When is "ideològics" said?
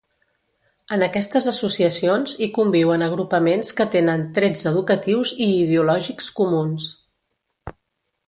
5.59-6.31